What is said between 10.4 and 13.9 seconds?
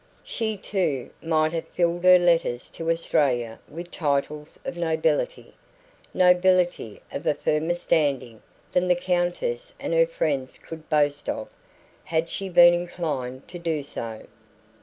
could boast of had she been inclined to do